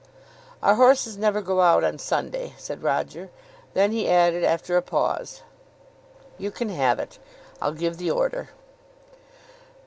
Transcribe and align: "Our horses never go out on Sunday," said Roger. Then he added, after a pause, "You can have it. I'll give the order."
"Our 0.63 0.73
horses 0.73 1.15
never 1.15 1.41
go 1.43 1.61
out 1.61 1.83
on 1.83 1.99
Sunday," 1.99 2.55
said 2.57 2.81
Roger. 2.81 3.29
Then 3.75 3.91
he 3.91 4.09
added, 4.09 4.43
after 4.43 4.75
a 4.75 4.81
pause, 4.81 5.43
"You 6.39 6.49
can 6.49 6.69
have 6.69 6.97
it. 6.97 7.19
I'll 7.61 7.73
give 7.73 7.97
the 7.97 8.09
order." 8.09 8.49